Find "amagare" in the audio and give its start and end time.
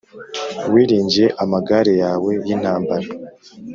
1.43-1.93